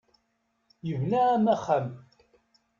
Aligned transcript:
Yebna-am 0.87 1.45
axxam. 1.55 1.87